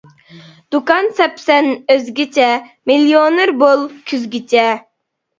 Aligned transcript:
دۇكان 0.75 1.09
ساپسەن 1.17 1.67
ئۆزگىچە، 1.95 2.47
مىليونېر 2.91 3.53
بول 3.65 3.83
كۈزگىچە. 4.13 4.65